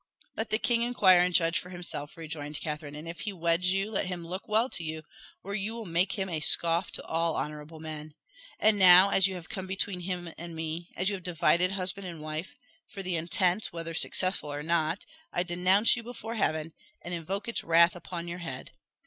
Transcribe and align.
"Let 0.35 0.49
the 0.49 0.57
king 0.57 0.81
inquire 0.81 1.19
and 1.19 1.31
judge 1.31 1.59
for 1.59 1.69
himself," 1.69 2.17
rejoined 2.17 2.59
Catherine; 2.59 2.95
"and 2.95 3.07
if 3.07 3.19
he 3.19 3.33
weds 3.33 3.71
you, 3.71 3.91
let 3.91 4.07
him 4.07 4.25
look 4.25 4.47
well 4.47 4.67
to 4.67 4.83
you, 4.83 5.03
or 5.43 5.53
you 5.53 5.75
will 5.75 5.85
make 5.85 6.13
him 6.13 6.27
a 6.27 6.39
scoff 6.39 6.89
to 6.93 7.03
all 7.05 7.35
honourable 7.35 7.79
men. 7.79 8.15
And 8.59 8.79
now, 8.79 9.11
as 9.11 9.27
you 9.27 9.35
have 9.35 9.47
come 9.47 9.67
between 9.67 9.99
him 9.99 10.33
and 10.39 10.55
me 10.55 10.89
as 10.97 11.09
you 11.09 11.15
have 11.17 11.23
divided 11.23 11.73
husband 11.73 12.07
and 12.07 12.19
wife 12.19 12.57
for 12.87 13.03
the 13.03 13.15
intent, 13.15 13.65
whether 13.67 13.93
successful 13.93 14.51
or 14.51 14.63
not, 14.63 15.05
I 15.31 15.43
denounce 15.43 15.95
you 15.95 16.01
before 16.01 16.33
Heaven, 16.33 16.73
and 17.03 17.13
invoke 17.13 17.47
its 17.47 17.63
wrath 17.63 17.95
upon 17.95 18.27
your 18.27 18.39
head. 18.39 18.71